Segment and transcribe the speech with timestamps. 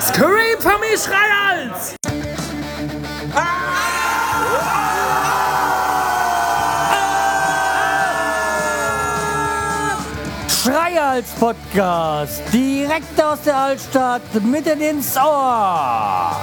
[0.00, 1.94] Scream für mich, Schreihals!
[10.62, 16.40] Schreihals Podcast, direkt aus der Altstadt, mitten ins Ohr.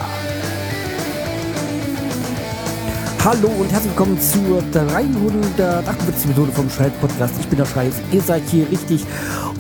[3.23, 6.29] Hallo und herzlich willkommen zur 348.
[6.29, 7.35] Methode vom Schreihals Podcast.
[7.39, 9.05] Ich bin der Schreihals, ihr seid hier richtig.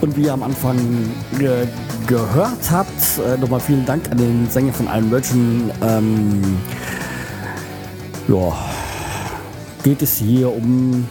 [0.01, 0.79] Und wie ihr am Anfang
[1.39, 1.67] äh,
[2.07, 5.69] gehört habt, äh, nochmal vielen Dank an den Sänger von allen Merchen.
[5.83, 6.57] Ähm,
[8.27, 8.51] ja,
[9.83, 11.07] geht es hier um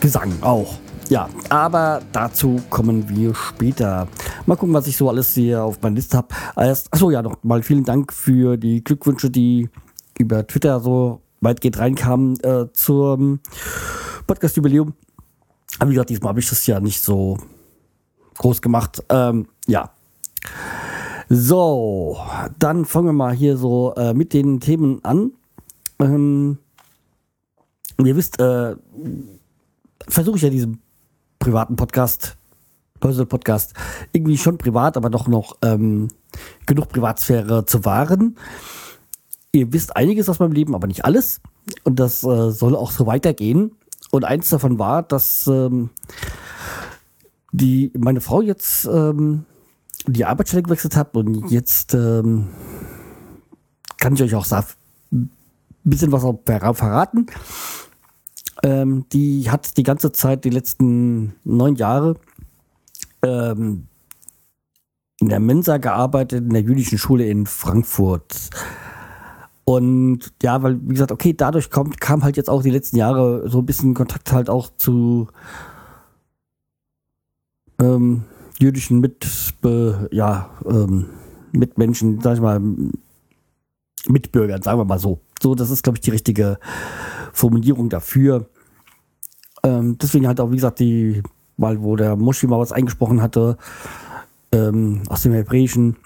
[0.00, 0.74] Gesang auch.
[1.08, 4.08] Ja, aber dazu kommen wir später.
[4.44, 6.34] Mal gucken, was ich so alles hier auf meiner Liste habe.
[6.56, 9.70] Achso, ja, nochmal vielen Dank für die Glückwünsche, die
[10.18, 13.40] über Twitter so weit geht reinkamen äh, zum
[14.26, 14.94] Podcast-Jubiläum.
[15.78, 17.38] Aber wie gesagt, diesmal habe ich das ja nicht so
[18.38, 19.02] groß gemacht.
[19.08, 19.90] Ähm, ja.
[21.28, 22.18] So,
[22.58, 25.32] dann fangen wir mal hier so äh, mit den Themen an.
[25.98, 26.58] Ähm,
[27.98, 28.76] ihr wisst, äh,
[30.06, 30.80] versuche ich ja diesen
[31.38, 32.36] privaten Podcast,
[33.00, 33.74] Personal Podcast,
[34.12, 36.08] irgendwie schon privat, aber doch noch ähm,
[36.66, 38.36] genug Privatsphäre zu wahren.
[39.56, 41.40] Ihr wisst einiges aus meinem Leben, aber nicht alles.
[41.82, 43.72] Und das äh, soll auch so weitergehen.
[44.10, 45.90] Und eins davon war, dass ähm,
[47.52, 49.44] die meine Frau jetzt ähm,
[50.06, 52.48] die Arbeitsstelle gewechselt hat und jetzt ähm,
[53.98, 54.46] kann ich euch auch
[55.10, 55.30] ein
[55.84, 56.22] bisschen was
[56.76, 57.26] verraten.
[58.62, 62.16] Ähm, die hat die ganze Zeit, die letzten neun Jahre,
[63.22, 63.86] ähm,
[65.18, 68.50] in der Mensa gearbeitet, in der jüdischen Schule in Frankfurt.
[69.68, 73.50] Und ja, weil, wie gesagt, okay, dadurch kommt, kam halt jetzt auch die letzten Jahre
[73.50, 75.26] so ein bisschen Kontakt halt auch zu
[77.80, 78.22] ähm,
[78.60, 79.26] jüdischen Mit,
[80.12, 81.06] ja, ähm,
[81.50, 82.60] Mitmenschen, sag ich mal,
[84.06, 85.20] Mitbürgern, sagen wir mal so.
[85.42, 86.58] So, das ist, glaube ich, die richtige
[87.32, 88.48] Formulierung dafür.
[89.64, 91.24] Ähm, deswegen halt auch, wie gesagt, die,
[91.56, 93.58] weil wo der Moschi mal was eingesprochen hatte,
[94.52, 95.96] ähm, aus dem Hebräischen,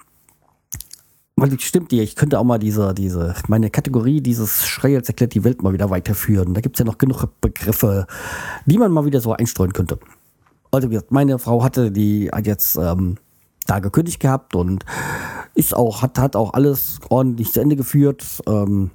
[1.41, 5.43] weil stimmt dir, ich könnte auch mal diese, diese, meine Kategorie, dieses Schreihals erklärt die
[5.43, 6.53] Welt mal wieder weiterführen.
[6.53, 8.05] Da gibt es ja noch genug Begriffe,
[8.67, 9.97] die man mal wieder so einstreuen könnte.
[10.69, 13.17] Also wie gesagt, meine Frau hatte die, hat jetzt ähm,
[13.65, 14.85] da gekündigt gehabt und
[15.55, 18.23] ist auch, hat, hat auch alles ordentlich zu Ende geführt.
[18.47, 18.91] Ähm,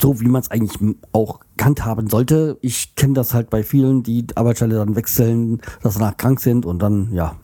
[0.00, 0.78] so wie man es eigentlich
[1.10, 2.56] auch handhaben sollte.
[2.60, 6.64] Ich kenne das halt bei vielen, die Arbeitsstelle dann wechseln, dass sie danach krank sind
[6.64, 7.34] und dann, ja,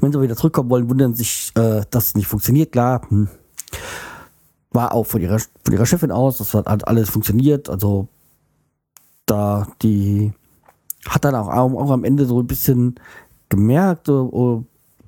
[0.00, 2.72] wenn sie wieder zurückkommen wollen, wundern sich, äh, dass es nicht funktioniert.
[2.72, 3.28] Klar, hm.
[4.70, 7.68] war auch von ihrer, von ihrer Chefin aus, das hat alles funktioniert.
[7.68, 8.08] Also
[9.26, 10.32] da die
[11.08, 12.96] hat dann auch, auch am Ende so ein bisschen
[13.48, 14.64] gemerkt oder,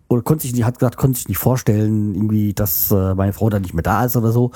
[0.08, 3.48] oder konnte sich nicht, hat gesagt, konnte sich nicht vorstellen, irgendwie, dass äh, meine Frau
[3.48, 4.50] da nicht mehr da ist oder so.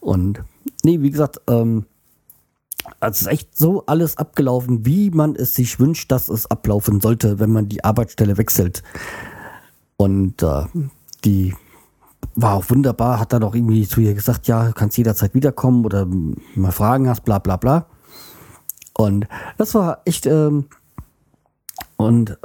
[0.00, 0.42] Und
[0.84, 1.86] nee, wie gesagt, ähm,
[3.00, 7.38] es ist echt so alles abgelaufen, wie man es sich wünscht, dass es ablaufen sollte,
[7.38, 8.82] wenn man die Arbeitsstelle wechselt.
[9.96, 10.64] Und äh,
[11.24, 11.54] die
[12.34, 15.84] war auch wunderbar, hat dann auch irgendwie zu ihr gesagt, ja, du kannst jederzeit wiederkommen
[15.84, 16.06] oder
[16.54, 17.86] mal Fragen hast, bla bla bla.
[18.94, 19.26] Und
[19.58, 20.66] das war echt, ähm,
[21.96, 22.38] und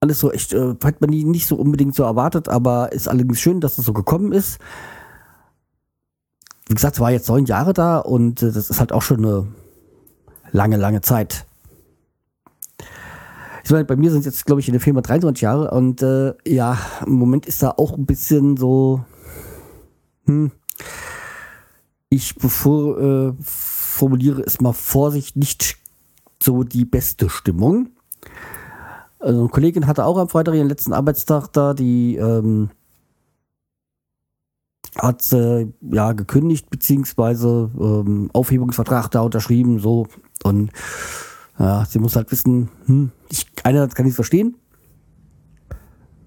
[0.00, 3.40] alles so echt, äh, hat man die nicht so unbedingt so erwartet, aber ist allerdings
[3.40, 4.58] schön, dass das so gekommen ist.
[6.72, 9.46] Wie gesagt, war jetzt neun Jahre da und äh, das ist halt auch schon eine
[10.52, 11.44] lange, lange Zeit.
[13.62, 16.32] Ich meine, bei mir sind jetzt, glaube ich, in der Firma 23 Jahre und äh,
[16.46, 19.04] ja, im Moment ist da auch ein bisschen so,
[20.24, 20.50] hm,
[22.08, 25.76] ich bevor, äh, formuliere es mal vorsichtig, nicht
[26.42, 27.90] so die beste Stimmung.
[29.18, 32.70] Also eine Kollegin hatte auch am Freitag ihren letzten Arbeitstag da, die ähm,
[34.96, 40.06] hat äh, ja gekündigt, beziehungsweise ähm, Aufhebungsvertrag da unterschrieben, so.
[40.44, 40.70] Und
[41.58, 44.56] ja, sie muss halt wissen, hm, ich, einerseits kann ich es verstehen,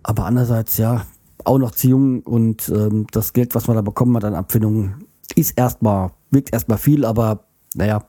[0.03, 1.06] aber andererseits, ja,
[1.44, 5.06] auch noch zu jung und ähm, das Geld, was man da bekommen hat an Abfindungen,
[5.35, 7.46] ist erstmal, wirkt erstmal viel, aber
[7.76, 8.03] naja,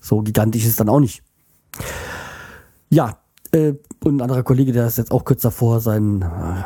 [0.00, 1.22] so gigantisch ist es dann auch nicht.
[2.88, 3.18] Ja,
[3.52, 3.74] äh,
[4.04, 6.64] und ein anderer Kollege, der ist jetzt auch kurz davor, seinen äh,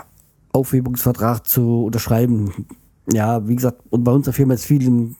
[0.53, 2.67] Aufhebungsvertrag zu unterschreiben.
[3.13, 5.17] Ja, wie gesagt, und bei unserer Firma ist viel im,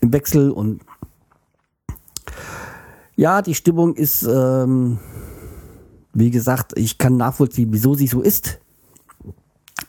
[0.00, 0.80] im Wechsel und
[3.16, 4.98] ja, die Stimmung ist, ähm,
[6.12, 8.58] wie gesagt, ich kann nachvollziehen, wieso sie so ist.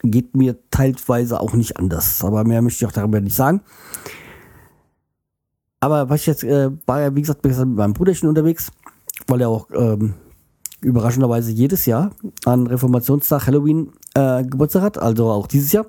[0.03, 3.61] Geht mir teilweise auch nicht anders, aber mehr möchte ich auch darüber nicht sagen.
[5.79, 8.71] Aber was ich jetzt, äh, war ja, wie gesagt, mit meinem Bruderchen unterwegs,
[9.27, 10.15] weil er auch ähm,
[10.81, 12.11] überraschenderweise jedes Jahr
[12.45, 15.87] an Reformationstag Halloween äh, Geburtstag hat, also auch dieses Jahr.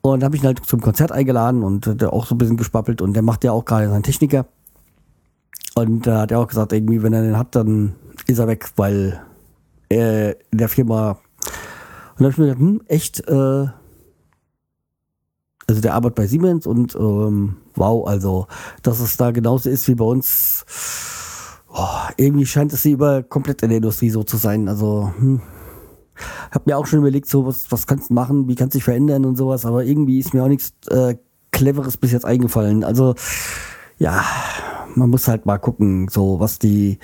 [0.00, 3.02] Und habe ich ihn halt zum Konzert eingeladen und der auch so ein bisschen gespappelt
[3.02, 4.46] und der macht ja auch gerade seinen Techniker.
[5.74, 7.94] Und da hat er auch gesagt, irgendwie, wenn er den hat, dann
[8.26, 9.20] ist er weg, weil
[9.88, 11.10] er in der Firma.
[11.10, 11.18] Und
[12.18, 13.66] da habe ich mir gedacht, hm, echt, äh,
[15.68, 18.46] also der arbeitet bei Siemens und ähm, wow, also,
[18.82, 20.64] dass es da genauso ist wie bei uns.
[21.80, 24.68] Oh, irgendwie scheint es über komplett in der Industrie so zu sein.
[24.68, 25.40] Also, hm.
[26.50, 28.84] hab mir auch schon überlegt, so was, was kannst du machen, wie kannst du dich
[28.84, 31.16] verändern und sowas, aber irgendwie ist mir auch nichts äh,
[31.52, 32.82] Cleveres bis jetzt eingefallen.
[32.82, 33.14] Also,
[33.96, 34.24] ja,
[34.96, 36.98] man muss halt mal gucken, so was die,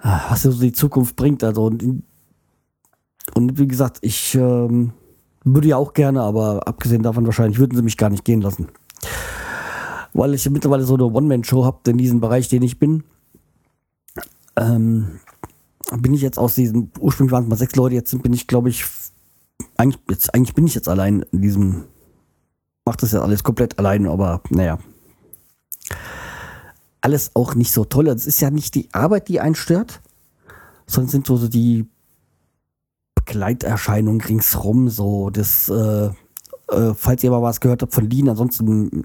[0.00, 1.42] was so die Zukunft bringt.
[1.42, 2.04] Also, und,
[3.34, 4.92] und wie gesagt, ich ähm,
[5.42, 8.68] würde ja auch gerne, aber abgesehen davon wahrscheinlich würden sie mich gar nicht gehen lassen.
[10.14, 13.02] Weil ich mittlerweile so eine One-Man-Show habe in diesem Bereich, den ich bin.
[14.56, 15.20] Ähm,
[15.98, 18.68] bin ich jetzt aus diesen, ursprünglich waren es mal sechs Leute, jetzt bin ich, glaube
[18.70, 18.84] ich,
[19.76, 21.84] eigentlich, jetzt, eigentlich bin ich jetzt allein in diesem,
[22.84, 24.78] macht das ja alles komplett allein, aber naja.
[27.00, 28.08] Alles auch nicht so toll.
[28.08, 30.00] Es ist ja nicht die Arbeit, die einen stört,
[30.86, 31.86] sondern sind so die
[33.14, 36.10] Begleiterscheinung ringsrum, so das, äh,
[36.68, 39.02] äh, falls ihr mal was gehört habt von Lean, ansonsten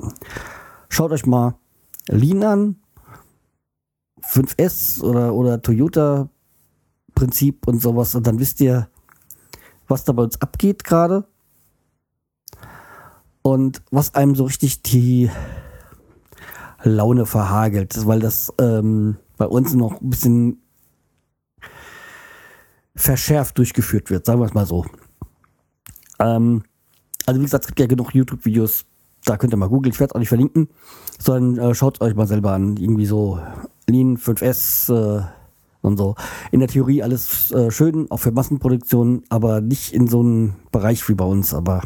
[0.89, 1.55] schaut euch mal
[2.07, 2.75] Lean an,
[4.21, 6.29] 5S oder, oder Toyota
[7.15, 8.15] Prinzip und sowas.
[8.15, 8.89] Und dann wisst ihr,
[9.87, 11.27] was da bei uns abgeht gerade.
[13.41, 15.29] Und was einem so richtig die
[16.83, 20.61] Laune verhagelt, weil das ähm, bei uns noch ein bisschen
[22.95, 24.85] verschärft durchgeführt wird, sagen wir es mal so.
[26.19, 26.63] Ähm,
[27.25, 28.85] also wie gesagt, es gibt ja genug YouTube-Videos,
[29.25, 30.69] da könnt ihr mal googeln, ich werde es auch nicht verlinken,
[31.19, 33.39] sondern äh, schaut euch mal selber an, irgendwie so
[33.87, 35.23] Lean 5S äh,
[35.81, 36.15] und so.
[36.51, 41.07] In der Theorie alles äh, schön, auch für Massenproduktion, aber nicht in so einem Bereich
[41.09, 41.81] wie bei uns, aber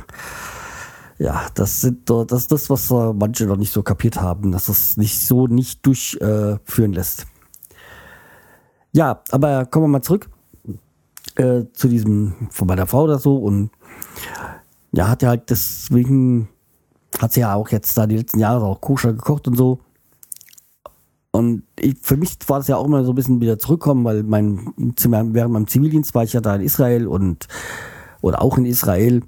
[1.19, 4.97] ja, das sind das ist das, was manche noch nicht so kapiert haben, dass es
[4.97, 6.59] nicht so nicht durchführen
[6.91, 7.27] lässt.
[8.91, 10.29] Ja, aber kommen wir mal zurück
[11.35, 13.71] äh, zu diesem von meiner Frau oder so und
[14.91, 16.49] ja, hat ja halt deswegen,
[17.23, 19.79] hat sie ja auch jetzt da die letzten Jahre auch koscher gekocht und so.
[21.31, 24.21] Und ich, für mich war das ja auch immer so ein bisschen wieder zurückkommen, weil
[24.21, 27.47] mein während meinem Zivildienst war ich ja da in Israel und
[28.21, 29.23] oder auch in Israel.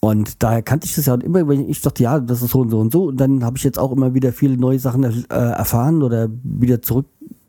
[0.00, 2.70] Und daher kannte ich das ja immer, wenn ich dachte, ja, das ist so und
[2.70, 3.04] so und so.
[3.04, 6.82] Und dann habe ich jetzt auch immer wieder viele neue Sachen äh, erfahren oder wieder
[6.82, 7.06] zurück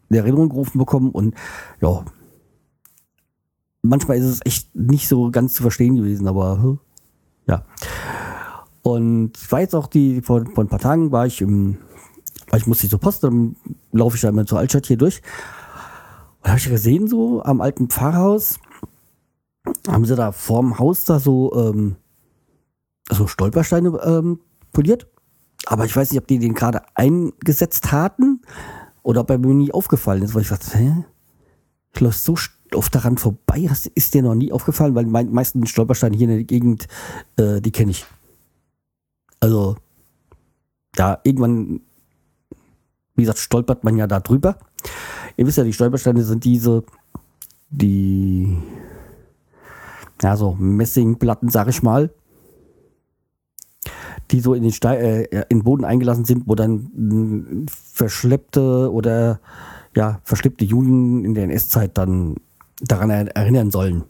[0.09, 1.09] in Erinnerung gerufen bekommen.
[1.09, 1.33] Und
[1.81, 2.05] ja,
[3.81, 6.79] manchmal ist es echt nicht so ganz zu verstehen gewesen, aber hm,
[7.47, 7.65] ja.
[8.83, 11.77] Und ich war jetzt auch die, vor, vor ein paar Tagen war ich im,
[12.49, 13.55] weil ich musste zur Post, dann
[13.91, 15.21] laufe ich da immer zur Altstadt hier durch.
[16.41, 18.59] Und habe ich gesehen, so am alten Pfarrhaus,
[19.87, 21.95] haben sie da vorm Haus da so, ähm,
[23.09, 24.39] so Stolpersteine ähm,
[24.73, 25.07] poliert.
[25.65, 28.41] Aber ich weiß nicht, ob die den gerade eingesetzt hatten
[29.01, 31.05] oder ob er mir nie aufgefallen ist, weil ich dachte, hä?
[31.95, 32.35] Ich laufe so
[32.73, 33.69] oft daran vorbei.
[33.95, 34.95] Ist dir noch nie aufgefallen?
[34.95, 36.87] Weil die meisten Stolpersteine hier in der Gegend,
[37.37, 38.05] äh, die kenne ich.
[39.43, 39.75] Also,
[40.97, 41.81] ja, irgendwann,
[43.15, 44.57] wie gesagt, stolpert man ja da drüber.
[45.35, 46.85] Ihr wisst ja, die Stolpersteine sind diese,
[47.69, 48.57] die,
[50.21, 52.09] ja, so Messingplatten, sag ich mal,
[54.31, 59.41] die so in den, Ste äh, in den Boden eingelassen sind, wo dann verschleppte oder
[59.93, 62.37] ja, verschleppte Juden in der NS-Zeit dann
[62.79, 64.05] daran erinnern sollen.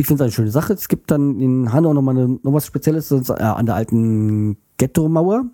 [0.00, 0.72] Ich finde es eine schöne Sache.
[0.74, 5.46] Es gibt dann in Hanau nochmal eine, noch was Spezielles äh, an der alten Ghetto-Mauer.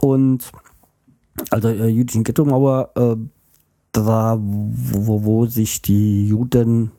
[0.00, 0.50] Und
[1.50, 3.16] also äh, jüdischen Ghetto-Mauer, äh,
[3.92, 6.90] da wo, wo sich die Juden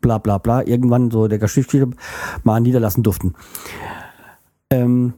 [0.00, 1.88] bla bla bla irgendwann so der Geschichte
[2.42, 3.34] mal niederlassen durften.
[4.70, 5.14] Ähm,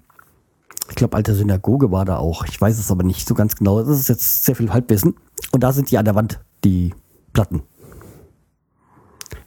[0.90, 2.44] ich glaube, alte Synagoge war da auch.
[2.44, 3.78] Ich weiß es aber nicht so ganz genau.
[3.82, 5.14] Das ist jetzt sehr viel Halbwissen.
[5.52, 6.92] Und da sind die an der Wand, die
[7.32, 7.62] Platten.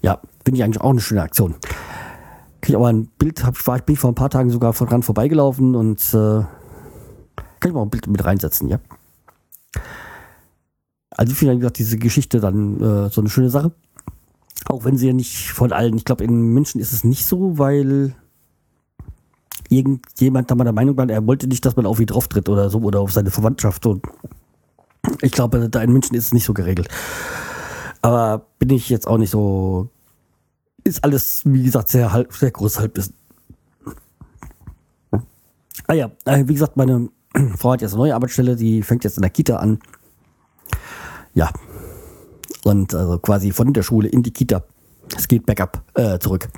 [0.03, 1.55] Ja, finde ich eigentlich auch eine schöne Aktion.
[2.62, 4.88] Kriege ich aber ein Bild, hab, war, bin ich vor ein paar Tagen sogar von
[4.88, 6.43] dran vorbeigelaufen und äh,
[7.60, 8.79] kann ich mal ein Bild mit reinsetzen, ja.
[11.12, 13.72] Also ich finde, wie gesagt, diese Geschichte dann äh, so eine schöne Sache.
[14.65, 17.57] Auch wenn sie ja nicht von allen, ich glaube, in München ist es nicht so,
[17.57, 18.15] weil
[19.69, 22.50] irgendjemand da mal der Meinung war, er wollte nicht, dass man auf ihn drauf tritt
[22.50, 23.86] oder so oder auf seine Verwandtschaft.
[23.86, 24.05] Und
[25.22, 26.89] ich glaube, da in München ist es nicht so geregelt.
[28.03, 29.89] Aber bin ich jetzt auch nicht so.
[30.83, 33.15] Ist alles, wie gesagt, sehr, sehr groß Halbwissen.
[35.88, 37.10] Ah ja, äh, wie gesagt, meine
[37.57, 39.79] Frau hat jetzt eine neue Arbeitsstelle, die fängt jetzt in der Kita an.
[41.33, 41.50] ja.
[42.65, 44.63] Und also quasi von der Schule in die Kita.
[45.17, 46.50] Es geht backup äh, zurück.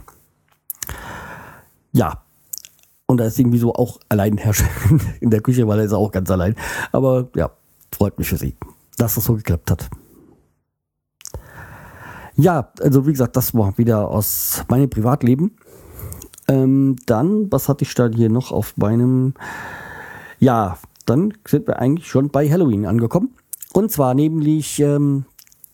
[1.92, 2.24] Ja.
[3.06, 4.70] Und da ist irgendwie so auch Alleinherrscher
[5.20, 6.56] in der Küche, weil er ist auch ganz allein.
[6.92, 7.52] Aber ja,
[7.92, 8.56] freut mich für sie,
[8.98, 9.90] dass das so geklappt hat.
[12.38, 15.56] Ja, also wie gesagt, das war wieder aus meinem Privatleben.
[16.48, 19.34] Ähm, dann, was hatte ich da hier noch auf meinem...
[20.40, 23.36] Ja, dann sind wir eigentlich schon bei Halloween angekommen.
[23.74, 25.26] Und zwar nämlich ähm,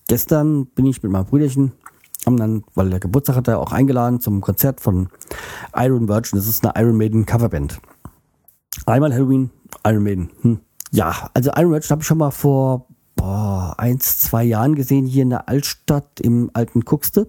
[0.08, 1.72] gestern bin ich mit meinem Brüderchen,
[2.26, 5.10] haben dann, weil der Geburtstag hat er auch eingeladen zum Konzert von
[5.76, 6.38] Iron Virgin.
[6.38, 7.80] Das ist eine Iron Maiden Coverband.
[8.86, 9.50] Einmal Halloween,
[9.86, 10.30] Iron Maiden.
[10.42, 10.60] Hm.
[10.92, 12.88] Ja, also Iron Virgin habe ich schon mal vor
[13.22, 17.28] boah, eins, zwei Jahren gesehen hier in der Altstadt im alten Kuxte.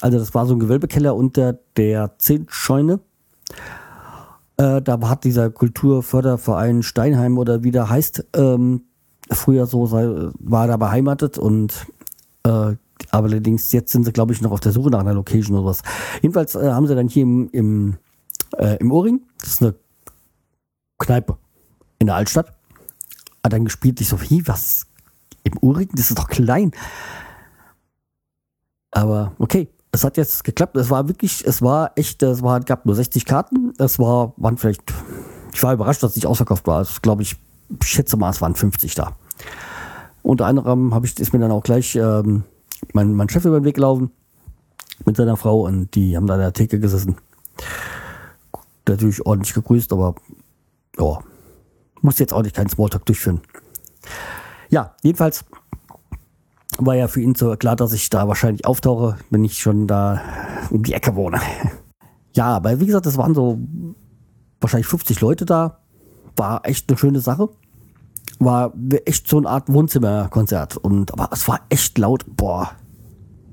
[0.00, 3.00] Also das war so ein Gewölbekeller unter der Zehntscheune.
[4.56, 8.82] Äh, da hat dieser Kulturförderverein Steinheim oder wie der heißt, ähm,
[9.28, 10.06] früher so sei,
[10.38, 11.86] war da beheimatet und
[12.44, 12.76] äh,
[13.10, 15.82] allerdings jetzt sind sie, glaube ich, noch auf der Suche nach einer Location oder was.
[16.22, 17.96] Jedenfalls äh, haben sie dann hier im, im,
[18.58, 19.74] äh, im Ohrring, das ist eine
[20.98, 21.36] Kneipe
[21.98, 22.52] in der Altstadt,
[23.42, 24.00] hat dann gespielt.
[24.00, 24.86] Ich so, wie, was?
[25.44, 25.88] Im?
[25.92, 26.72] Das ist doch klein.
[28.90, 30.76] Aber okay, es hat jetzt geklappt.
[30.76, 33.72] Es war wirklich, es war echt, es war, gab nur 60 Karten.
[33.78, 34.82] Es war, waren vielleicht,
[35.52, 36.80] ich war überrascht, dass es nicht ausverkauft war.
[36.80, 37.36] Es glaube ich,
[37.80, 39.16] ich schätze mal, es waren 50 da.
[40.22, 42.44] Unter anderem habe ich, ist mir dann auch gleich ähm,
[42.92, 44.10] mein, mein Chef über den Weg gelaufen
[45.04, 47.16] mit seiner Frau und die haben da an der Theke gesessen.
[48.88, 50.14] Natürlich ordentlich gegrüßt, aber
[50.98, 51.18] ja,
[52.00, 53.40] muss jetzt auch nicht keinen Smalltalk durchführen.
[54.74, 55.44] Ja, jedenfalls
[56.78, 60.20] war ja für ihn so klar, dass ich da wahrscheinlich auftauche, wenn ich schon da
[60.68, 61.40] um die Ecke wohne.
[62.36, 63.60] Ja, aber wie gesagt, es waren so
[64.60, 65.78] wahrscheinlich 50 Leute da.
[66.34, 67.48] War echt eine schöne Sache.
[68.40, 68.72] War
[69.04, 70.76] echt so eine Art Wohnzimmerkonzert.
[70.78, 72.24] Und aber es war echt laut.
[72.34, 72.72] Boah.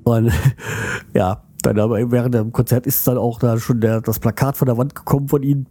[0.04, 0.32] Und
[1.14, 4.66] ja, dann aber während dem Konzert ist dann auch da schon der, das Plakat von
[4.66, 5.68] der Wand gekommen von ihnen.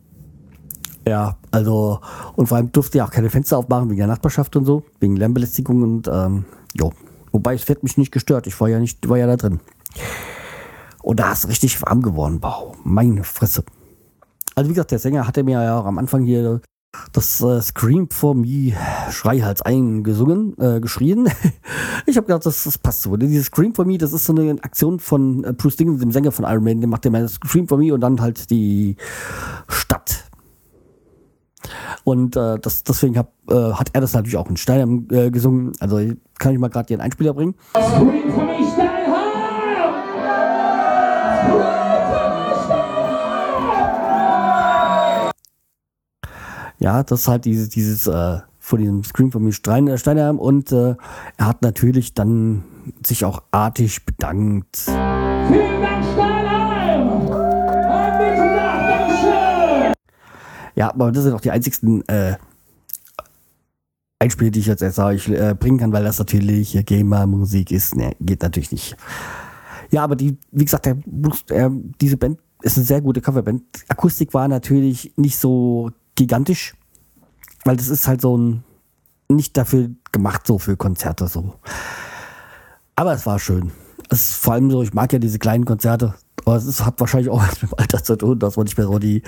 [1.07, 2.01] Ja, also,
[2.37, 5.17] und vor allem durfte ja auch keine Fenster aufmachen wegen der Nachbarschaft und so, wegen
[5.17, 6.93] Lärmbelästigung und ähm, jo,
[7.33, 8.47] Wobei es wird mich nicht gestört.
[8.47, 9.61] Ich war ja nicht, war ja da drin.
[11.03, 12.39] Und da ist richtig warm geworden.
[12.41, 13.65] Wow, meine Fresse.
[14.55, 16.61] Also wie gesagt, der Sänger hatte mir ja auch am Anfang hier
[17.13, 18.75] das äh, Scream for Me
[19.11, 21.29] Schreihals eingesungen, äh, geschrien.
[22.07, 23.17] ich habe gedacht, das, das passt so.
[23.17, 26.33] Dieses Scream for Me, das ist so eine Aktion von äh, Bruce Dickinson, dem Sänger
[26.33, 26.81] von Iron Man.
[26.81, 28.97] Der macht immer das Scream for Me und dann halt die
[29.69, 30.30] Stadt.
[32.05, 35.73] Und äh, das, deswegen hab, äh, hat er das natürlich auch in Stein äh, gesungen.
[35.81, 35.99] Also
[36.39, 37.55] kann ich mal gerade den Einspieler bringen.
[46.79, 50.39] Ja, das ist halt dieses, dieses äh, von diesem Scream von mir Stein, äh, Steinheim
[50.39, 50.95] und äh,
[51.37, 52.65] er hat natürlich dann
[53.05, 54.77] sich auch artig bedankt.
[54.87, 56.30] Vielen Dank, Steinheim!
[60.81, 62.37] Ja, aber das sind auch die einzigsten äh,
[64.19, 67.97] Einspiele, die ich jetzt sage, ich äh, bringen kann, weil das natürlich äh, Gamer-Musik ist.
[67.97, 68.97] Ne, geht natürlich nicht.
[69.91, 70.97] Ja, aber die, wie gesagt, der,
[71.51, 71.69] äh,
[72.01, 73.63] diese Band ist eine sehr gute Coverband.
[73.89, 76.75] Akustik war natürlich nicht so gigantisch,
[77.67, 78.65] weil das ist halt so ein,
[79.29, 81.57] nicht dafür gemacht, so für Konzerte so.
[82.97, 83.71] Aber es war schön.
[84.11, 86.15] Ist vor allem so, ich mag ja diese kleinen Konzerte,
[86.45, 88.77] aber es ist, hat wahrscheinlich auch was mit dem Alter zu tun, dass man nicht
[88.77, 89.23] mehr so die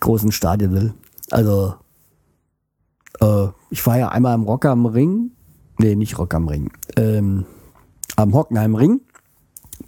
[0.00, 0.94] großen Stadien will.
[1.30, 1.74] Also,
[3.20, 5.30] äh, ich war ja einmal im Rock am Ring.
[5.78, 6.70] Nee, nicht Rock am Ring.
[6.96, 7.44] Ähm,
[8.16, 9.00] am Hockenheim Ring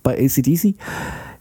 [0.03, 0.77] bei ACDC.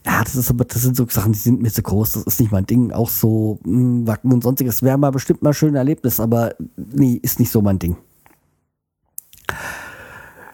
[0.06, 2.14] Ja, das ist aber, das sind so Sachen, die sind mir zu groß.
[2.14, 2.92] Das ist nicht mein Ding.
[2.94, 6.56] Auch so mh, hm, Wacken und sonstiges wäre mal bestimmt mal ein schönes Erlebnis, aber
[6.78, 7.98] nee, ist nicht so mein Ding.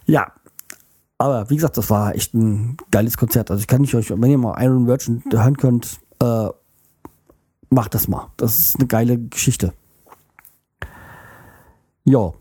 [0.05, 0.31] Ja,
[1.17, 3.51] aber wie gesagt, das war echt ein geiles Konzert.
[3.51, 6.49] Also ich kann nicht euch, wenn ihr mal Iron Virgin hören könnt, äh,
[7.69, 8.27] macht das mal.
[8.37, 9.73] Das ist eine geile Geschichte.
[12.05, 12.33] Ja.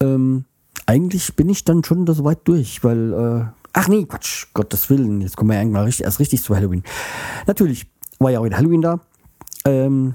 [0.00, 0.44] Ähm,
[0.86, 5.20] eigentlich bin ich dann schon so weit durch, weil, äh, ach nee, Quatsch, Gottes Willen,
[5.20, 6.82] jetzt kommen wir ja erst richtig zu Halloween.
[7.46, 9.00] Natürlich war ja auch wieder Halloween da.
[9.64, 10.14] Ähm,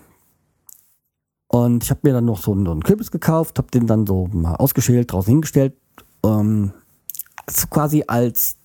[1.47, 4.05] und ich habe mir dann noch so einen, so einen Kürbis gekauft, habe den dann
[4.05, 5.73] so mal ausgeschält, draußen hingestellt.
[6.23, 6.73] Ähm,
[7.47, 8.57] also quasi als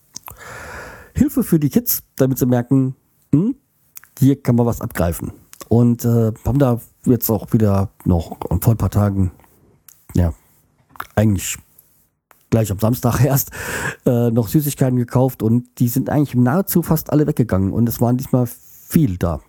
[1.15, 2.95] Hilfe für die Kids, damit sie merken,
[3.33, 3.55] hm,
[4.19, 5.33] hier kann man was abgreifen.
[5.69, 9.33] Und äh, haben da jetzt auch wieder noch vor ein paar Tagen
[10.15, 10.35] ja,
[11.15, 11.57] eigentlich
[12.51, 13.51] gleich am Samstag erst
[14.05, 18.17] äh, noch Süßigkeiten gekauft und die sind eigentlich nahezu fast alle weggegangen und es waren
[18.17, 19.41] diesmal viel da.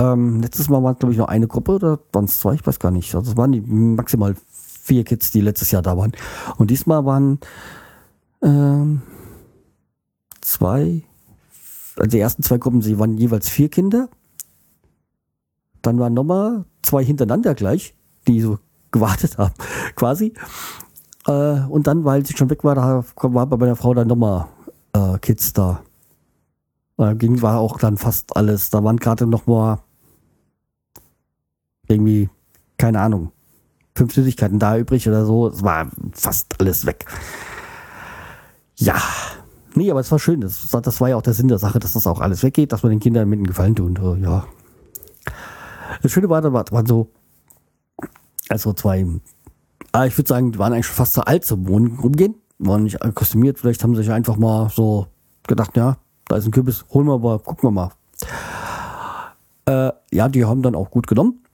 [0.00, 2.66] Ähm, letztes Mal waren es, glaube ich, noch eine Gruppe oder waren es zwei, ich
[2.66, 3.14] weiß gar nicht.
[3.14, 6.12] Also es waren die maximal vier Kids, die letztes Jahr da waren.
[6.56, 7.38] Und diesmal waren
[8.42, 9.02] ähm,
[10.40, 11.02] zwei,
[11.96, 14.08] also die ersten zwei Gruppen, sie waren jeweils vier Kinder.
[15.82, 17.94] Dann waren nochmal zwei hintereinander gleich,
[18.26, 18.58] die so
[18.90, 19.54] gewartet haben,
[19.94, 20.34] quasi.
[21.26, 24.48] Äh, und dann, weil sie schon weg war, da war bei meiner Frau dann nochmal
[24.92, 25.82] äh, Kids da.
[26.96, 28.70] Da ging, war auch dann fast alles.
[28.70, 29.78] Da waren gerade noch mal
[31.88, 32.28] irgendwie,
[32.76, 33.32] keine Ahnung,
[33.94, 35.48] fünf Süßigkeiten da übrig oder so.
[35.48, 37.06] Es war fast alles weg.
[38.80, 39.00] Ja.
[39.74, 40.40] Nee, aber es war schön.
[40.40, 42.82] Das, das war ja auch der Sinn der Sache, dass das auch alles weggeht, dass
[42.82, 43.98] man den Kindern mit einem Gefallen tut.
[43.98, 44.46] Äh, ja.
[46.02, 47.10] Das Schöne war, da waren so,
[48.48, 49.06] also zwei,
[49.92, 52.34] ah, ich würde sagen, die waren eigentlich schon fast zu alt zum Wohnen rumgehen.
[52.58, 55.06] Waren nicht kostümiert, vielleicht haben sie sich einfach mal so
[55.46, 55.96] gedacht, ja,
[56.28, 57.90] da ist ein Kürbis, holen wir mal, gucken wir mal.
[59.66, 61.44] Äh, ja, die haben dann auch gut genommen.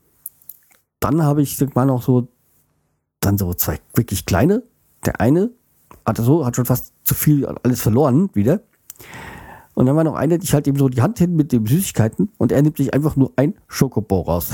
[0.99, 2.27] Dann habe ich mal noch so,
[3.19, 4.63] dann so zwei wirklich kleine.
[5.05, 5.51] Der eine
[6.07, 8.61] hat so, hat schon fast zu viel alles verloren wieder.
[9.73, 12.31] Und dann war noch eine, ich halte ihm so die Hand hin mit den Süßigkeiten
[12.37, 14.51] und er nimmt sich einfach nur ein Schokobau raus.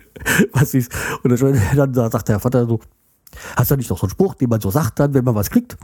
[0.52, 0.92] was ist?
[1.22, 2.80] Und dann, sagt der Vater so,
[3.56, 5.50] hast du nicht noch so einen Spruch, den man so sagt dann, wenn man was
[5.50, 5.78] kriegt?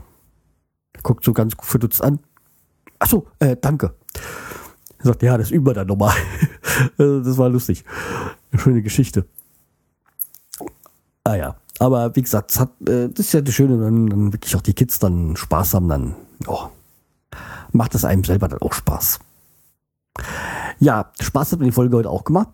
[1.03, 2.19] Guckt so ganz verdutzt an.
[2.99, 3.95] Ach so, äh, danke.
[4.99, 6.15] Er sagt, ja, das üben wir dann nochmal.
[6.99, 7.85] das war lustig.
[8.51, 9.27] Eine schöne Geschichte.
[11.25, 14.33] Ah ja, aber wie gesagt, das, hat, äh, das ist ja das Schöne, wenn dann
[14.33, 16.15] wirklich auch die Kids dann Spaß haben, dann
[16.47, 16.69] oh,
[17.73, 19.19] macht es einem selber dann auch Spaß.
[20.79, 22.49] Ja, Spaß hat mir die Folge heute auch gemacht.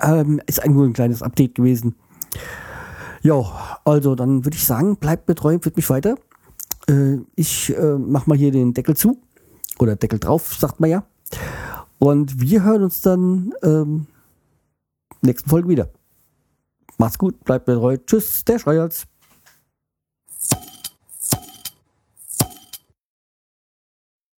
[0.00, 1.94] Ähm, ist eigentlich nur ein kleines Update gewesen.
[3.22, 6.16] Ja, also dann würde ich sagen, bleibt betreut, wird mich weiter.
[6.88, 9.18] Äh, ich äh, mach mal hier den Deckel zu.
[9.78, 11.04] Oder Deckel drauf, sagt man ja.
[11.98, 14.06] Und wir hören uns dann ähm,
[15.22, 15.88] nächsten Folge wieder.
[17.02, 17.96] Macht's gut, bleibt mir treu.
[17.96, 19.08] Tschüss, der Schreihals.